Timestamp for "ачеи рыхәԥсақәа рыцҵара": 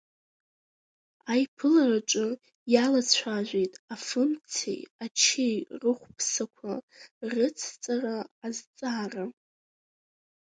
5.05-8.17